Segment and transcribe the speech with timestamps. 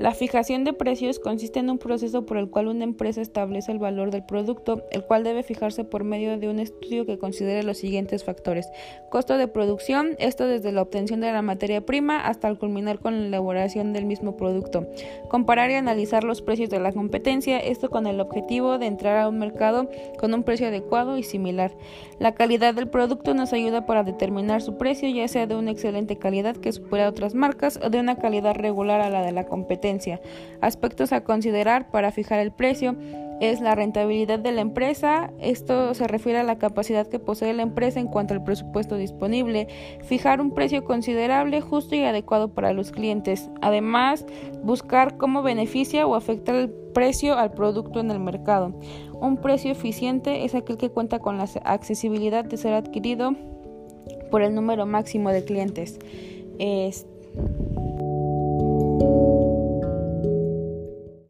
[0.00, 3.78] La fijación de precios consiste en un proceso por el cual una empresa establece el
[3.78, 7.78] valor del producto, el cual debe fijarse por medio de un estudio que considere los
[7.78, 8.68] siguientes factores.
[9.08, 13.20] Costo de producción, esto desde la obtención de la materia prima hasta el culminar con
[13.20, 14.84] la elaboración del mismo producto.
[15.28, 19.28] Comparar y analizar los precios de la competencia, esto con el objetivo de entrar a
[19.28, 19.88] un mercado
[20.18, 21.70] con un precio adecuado y similar.
[22.18, 26.18] La calidad del producto nos ayuda para determinar su precio, ya sea de una excelente
[26.18, 29.44] calidad que supera a otras marcas o de una calidad regular a la de la
[29.44, 29.84] competencia.
[30.60, 32.96] Aspectos a considerar para fijar el precio
[33.40, 35.32] es la rentabilidad de la empresa.
[35.40, 39.68] Esto se refiere a la capacidad que posee la empresa en cuanto al presupuesto disponible.
[40.04, 43.50] Fijar un precio considerable, justo y adecuado para los clientes.
[43.60, 44.24] Además,
[44.62, 48.72] buscar cómo beneficia o afecta el precio al producto en el mercado.
[49.20, 53.34] Un precio eficiente es aquel que cuenta con la accesibilidad de ser adquirido
[54.30, 55.98] por el número máximo de clientes.